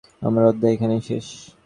[0.21, 1.25] আমার অধ্যায় এখানেই শেষ।